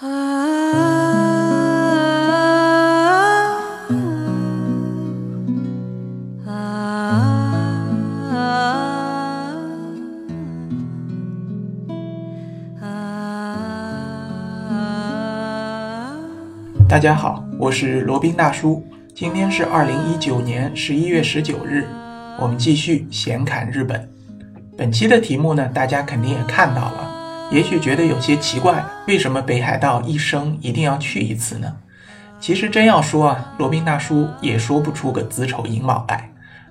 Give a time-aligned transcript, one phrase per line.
[0.00, 0.08] 啊
[6.46, 6.50] 啊
[12.80, 12.88] 啊
[16.88, 18.82] 大家好，我是罗宾大叔。
[19.14, 21.86] 今天是二零一九年十一月十九日，
[22.38, 24.08] 我们继续闲侃日本。
[24.76, 27.11] 本期的题目呢，大家肯定也看到了，
[27.52, 31.70] 也许觉得有些奇怪，为什么北海道一生一定要去一次呢？
[32.40, 36.30] 其实真要说啊，罗宾大叔也说不出个子丑寅卯来。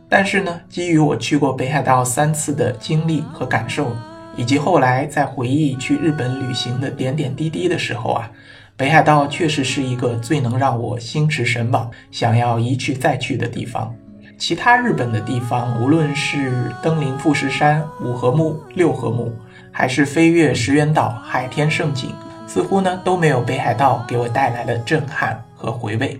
[0.10, 3.96] 但是呢，基于我去过北海道三次的经历和感受，
[4.36, 8.32] 以及后来在回忆去日本旅行的点点滴滴的时候啊。
[8.76, 13.94] 北海道确实是一个最能让我心驰神往、想要一去再去的地方。
[14.42, 19.32] 其他日本的地方，无论是登临富士山、五合目、六合目，
[19.72, 22.10] 还是飞越石垣岛海天胜景，
[22.48, 26.20] 似乎呢都没有北海道给我带来的震撼和回味。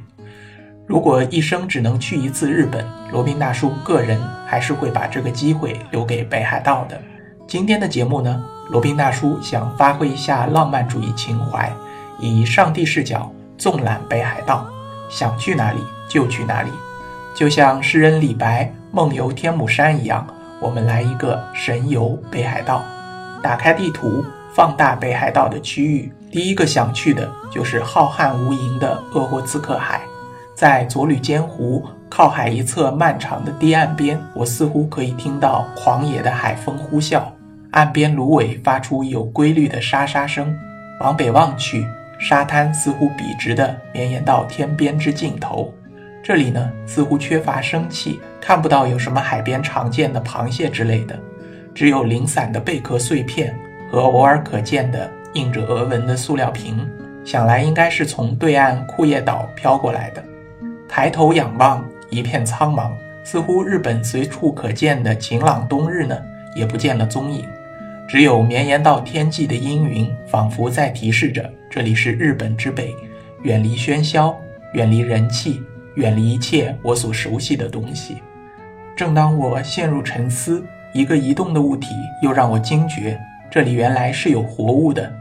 [0.86, 7.02] 如果一生只能去一次日本，罗宾大叔个人还是会把这个机会留给北海道的。
[7.48, 11.74] 今天的节目呢，罗宾大叔想发挥一下浪漫主义情怀。
[12.20, 14.68] 以上帝视角纵览北海道，
[15.10, 16.70] 想去哪里就去哪里，
[17.34, 20.28] 就像诗人李白梦游天姥山一样，
[20.60, 22.84] 我们来一个神游北海道。
[23.42, 30.02] 打开地图，放大北海道的区域，第一个想去的就是浩瀚无垠的鄂霍次克海。
[30.54, 37.24] 在佐吕间湖靠海一侧漫长的堤岸边，我似乎可以听到狂野的海风呼啸，
[37.72, 40.56] 岸边芦苇发出有规律的沙沙声。
[41.00, 41.88] 往北望去。
[42.20, 45.74] 沙滩似乎笔直地绵延到天边之尽头，
[46.24, 51.18] 这里呢似乎缺乏生气，看不到有什么海边常见的螃蟹之类的，
[51.74, 53.58] 只有零散的贝壳碎片
[53.90, 56.88] 和偶尔可见的印着俄文的塑料瓶，
[57.26, 60.24] 想来应该是从对岸库页岛飘过来的。
[60.88, 62.92] 抬头仰望，一片苍茫，
[63.24, 66.16] 似乎日本随处可见的晴朗冬日呢
[66.56, 67.44] 也不见了踪影。
[68.08, 72.94] 只有绵延到天际的阴云，仿佛在提示着这里是日本之北，
[73.42, 74.38] 远离喧嚣，
[74.74, 75.64] 远离人气，
[75.96, 78.22] 远离一切我所熟悉的东西。
[78.96, 80.64] 正当我陷入沉思，
[80.94, 81.88] 一个移动的物体
[82.22, 83.20] 又让我惊觉，
[83.50, 85.12] 这里原来是有活物的。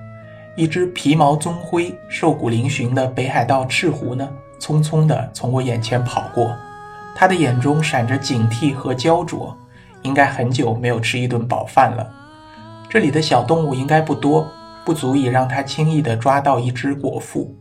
[0.56, 6.54] 一只皮毛棕灰、瘦骨嶙峋的北海道赤狐呢，匆匆地从我眼前跑过，
[7.14, 9.56] 它的眼中闪着警惕和焦灼，
[10.02, 12.06] 应该很久没有吃一顿饱饭了。
[12.88, 14.46] 这里的小动物应该不多，
[14.84, 17.56] 不足以让它轻易地抓到一只果腹。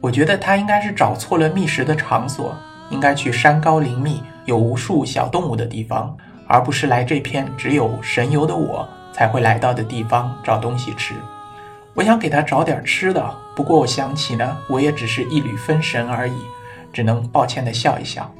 [0.00, 2.56] 我觉得它应该是找错了觅食的场所，
[2.90, 6.16] 应该去山高林密、有无数小动物的地方，
[6.46, 11.14] 而不是来这片只有神游的我才会来到的地方找东西吃。
[11.94, 16.38] 我想给它找点吃的，不过我想起呢，我也只是一缕分神而已，
[16.92, 18.30] 只能抱歉地笑一笑。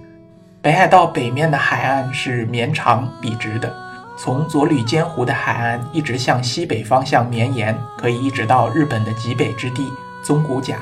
[0.63, 3.75] 北海道北面的海岸是绵长笔直的。
[4.17, 9.87] 从佐吕间湖的海岸一直向西北方向绵延，可以一直到日本的极北之地
[10.25, 10.79] 宗谷甲。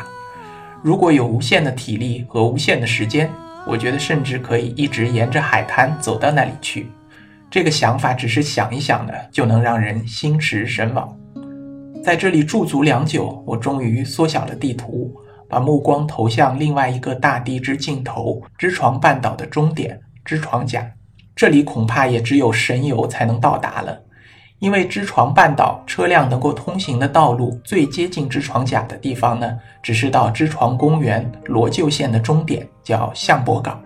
[0.87, 3.29] 如果有无限的体力和无限的时间，
[3.67, 6.87] 我觉得甚至可以一直沿着海滩走到那里去。
[7.51, 11.13] 这个想法只是想一想呢，就能让人心驰神往。
[12.05, 15.13] 在这里驻足良久，我终于缩小了地图，
[15.49, 20.89] 把目光投向另外一个大地之尽头——知床半岛的终点知床甲。
[21.35, 24.03] 这里恐怕也只有神游才能到达了，
[24.59, 33.79] 因为知床半岛车辆能够通行的道路最接近知床甲的地方呢，只是到知床公园罗臼线的终点，叫相博港。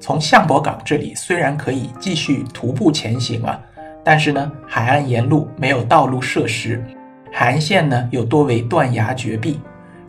[0.00, 3.58] 从相博港这里虽然可以继续徒步前行啊，
[4.04, 6.84] 但是呢，海岸沿路没有道路设施，
[7.32, 9.60] 海岸线呢又多为断崖绝壁，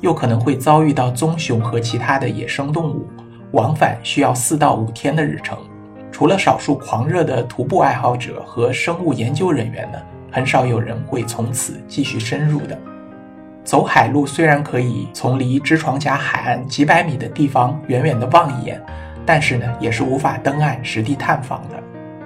[0.01, 3.07] 又可能会遭遇到棕熊和其他的野生动物，
[3.51, 5.57] 往返需要四到五天的日程。
[6.17, 9.99] 除了少数狂热的徒步爱好者和生物研究人员呢，
[10.31, 12.75] 很少有人会从此继续深入的。
[13.63, 18.83] 走海路虽然可以从离知床岬海岸几百米的地方远远的望一眼，
[19.27, 21.75] 但是呢，也是无法登岸实地探访的。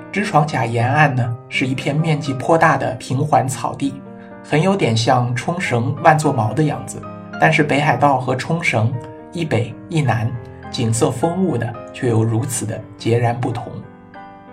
[0.09, 4.01] 知床岬沿岸呢，是一片面积颇大的平缓草地，
[4.41, 7.01] 很有点像冲绳万座毛的样子。
[7.41, 8.89] 但是北海道和冲绳
[9.33, 10.31] 一北一南。
[10.71, 13.71] 景色风物呢，却又如此的截然不同。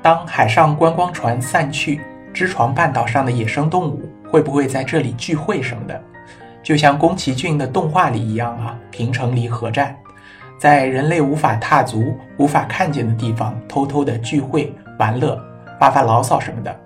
[0.03, 2.00] 当海上观光船散去，
[2.35, 6.00] 知床半岛上的野生动物会不会在这里聚会什么的？
[6.62, 9.97] 就像宫崎骏的动画里一样啊，平城离合战，
[10.59, 15.41] 在人类无法踏足、无法看见的地方偷偷的聚会、玩乐、
[15.79, 16.76] 发发牢骚什么的。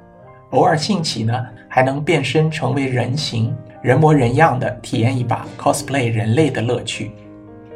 [0.51, 7.13] 偶尔兴起呢，还能变身成为人形，人模人样的体验一把 cosplay 人类的乐趣。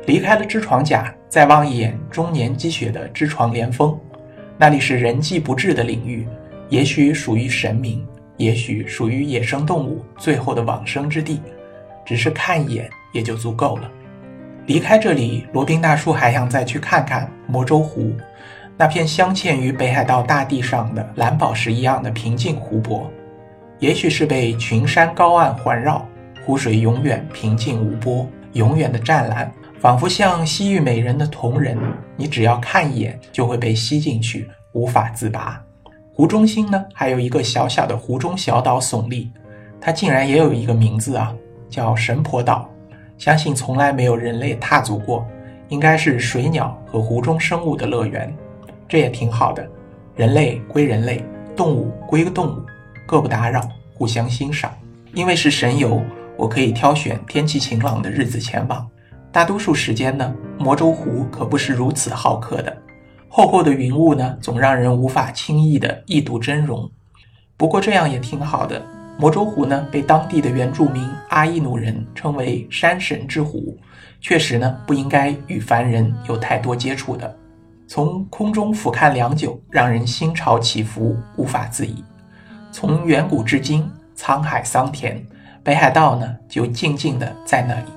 [0.07, 3.99] 离开了织床甲，再望一眼终年积雪的织床连峰，
[4.57, 6.27] 那里是人迹不至的领域，
[6.69, 8.07] 也许属于神明，
[8.37, 11.41] 也许属于野生动物最后的往生之地，
[12.05, 13.91] 只是看一眼也就足够了。
[14.67, 18.13] 离开这里，罗宾大叔还想再去看看魔州湖。
[18.79, 23.11] 那片镶嵌于北海道大地上的蓝宝石一样的平静湖泊，
[23.81, 26.07] 也许是被群山高岸环绕，
[26.45, 31.79] 湖水永远平静无波，永远的湛蓝，仿佛像西域美人的瞳仁。
[32.17, 35.63] 你只要看一眼，就会被吸进去，无法自拔。
[36.15, 39.31] 湖中心呢，还有一个小小的湖中小岛耸立，
[39.81, 41.35] 它竟然也有一个名字啊，
[41.69, 42.71] 叫神婆岛。
[43.19, 45.27] 相信从来没有人类踏足过，
[45.69, 48.35] 应该是水鸟和湖中生物的乐园。
[48.89, 49.67] 这也挺好的，
[50.15, 51.23] 人类归人类，
[51.55, 52.63] 动物归动物，
[53.07, 53.61] 各不打扰，
[53.95, 54.73] 互相欣赏。
[55.13, 56.03] 因为是神游，
[56.37, 58.87] 我可以挑选天气晴朗的日子前往。
[59.37, 62.75] 大多数时间呢，魔州湖可不是如此好客的，
[63.29, 66.91] 厚厚的云雾呢，总让人无法轻易的一睹真容。
[67.55, 68.83] 不过这样也挺好的，
[69.19, 73.77] 魔州湖呢，被当地的原住民阿伊努人称为山神之湖，
[74.23, 77.37] 确实呢，不应该与凡人有太多接触的。
[77.87, 82.03] 从空中俯瞰良久，让人心潮起伏，无法自已。
[82.73, 83.87] 从远古至今，
[84.17, 85.23] 沧海桑田，
[85.63, 87.96] 北海道呢就静静的在那里。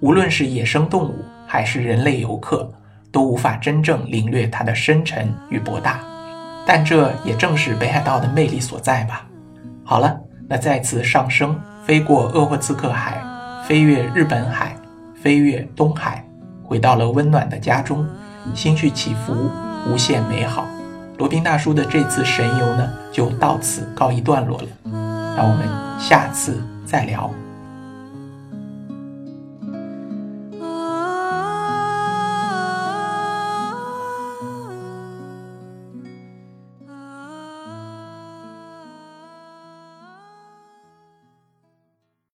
[0.00, 2.70] 无论是野生动物，还是人类游客，
[3.10, 6.00] 都无法真正领略它的深沉与博大。
[6.66, 9.26] 但这也正是北海道的魅力所在吧。
[9.84, 13.20] 好了，那再次上升，飞过鄂霍次克海，
[13.66, 14.76] 飞越日本海，
[15.20, 16.24] 飞越东海，
[16.62, 18.06] 回到了温暖的家中。
[18.54, 19.50] 心绪起伏，
[19.90, 20.66] 无限美好。
[21.16, 24.68] 罗宾大叔的这次神游呢，就到此告一段落了。
[25.36, 25.66] 让我们
[25.98, 27.30] 下次再聊。